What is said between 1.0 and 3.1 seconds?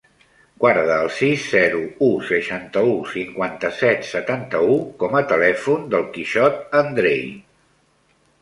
el sis, zero, u, seixanta-u,